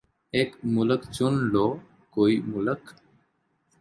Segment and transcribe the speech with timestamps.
[0.35, 1.67] ایک مُلک چُن لو
[2.13, 2.81] کوئی مُلک